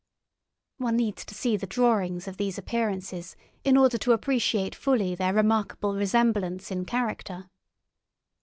[0.79, 5.31] One needs to see the drawings of these appearances in order to appreciate fully their
[5.31, 7.51] remarkable resemblance in character.